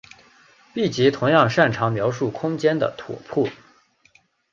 [0.73, 3.47] 闭集同样擅长描述空间的拓扑。